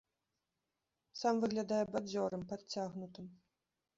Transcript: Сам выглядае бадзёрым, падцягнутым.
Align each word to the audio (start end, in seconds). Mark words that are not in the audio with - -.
Сам 1.19 1.35
выглядае 1.43 1.83
бадзёрым, 1.95 2.41
падцягнутым. 2.53 3.25